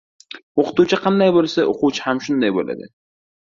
•O‘qituvchi 0.63 0.99
qanday 1.03 1.35
bo‘lsa, 1.37 1.67
o‘quvchi 1.75 2.07
ham 2.09 2.25
shunday 2.29 2.57
bo‘ladi. 2.59 2.93